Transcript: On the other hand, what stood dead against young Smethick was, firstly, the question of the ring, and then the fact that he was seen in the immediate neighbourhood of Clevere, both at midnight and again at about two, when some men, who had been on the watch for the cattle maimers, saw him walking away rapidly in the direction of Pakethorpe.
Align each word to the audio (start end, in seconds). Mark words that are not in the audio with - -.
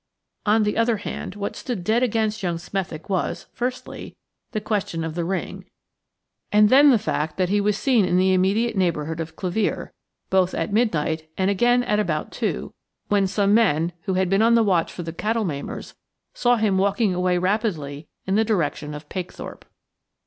On 0.47 0.63
the 0.63 0.77
other 0.77 0.97
hand, 0.97 1.35
what 1.35 1.55
stood 1.55 1.83
dead 1.83 2.01
against 2.01 2.41
young 2.41 2.57
Smethick 2.57 3.07
was, 3.07 3.45
firstly, 3.53 4.15
the 4.51 4.59
question 4.59 5.03
of 5.03 5.13
the 5.13 5.23
ring, 5.23 5.65
and 6.51 6.69
then 6.69 6.89
the 6.89 6.97
fact 6.97 7.37
that 7.37 7.49
he 7.49 7.61
was 7.61 7.77
seen 7.77 8.03
in 8.03 8.17
the 8.17 8.33
immediate 8.33 8.75
neighbourhood 8.75 9.19
of 9.19 9.35
Clevere, 9.35 9.91
both 10.31 10.55
at 10.55 10.73
midnight 10.73 11.29
and 11.37 11.51
again 11.51 11.83
at 11.83 11.99
about 11.99 12.31
two, 12.31 12.73
when 13.09 13.27
some 13.27 13.53
men, 13.53 13.93
who 14.05 14.15
had 14.15 14.27
been 14.27 14.41
on 14.41 14.55
the 14.55 14.63
watch 14.63 14.91
for 14.91 15.03
the 15.03 15.13
cattle 15.13 15.45
maimers, 15.45 15.93
saw 16.33 16.55
him 16.55 16.79
walking 16.79 17.13
away 17.13 17.37
rapidly 17.37 18.07
in 18.25 18.33
the 18.33 18.43
direction 18.43 18.95
of 18.95 19.07
Pakethorpe. 19.07 19.65